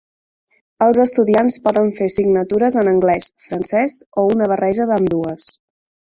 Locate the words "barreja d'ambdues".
4.53-5.51